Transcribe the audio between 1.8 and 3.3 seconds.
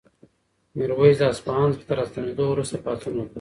تر راستنېدلو وروسته پاڅون وکړ.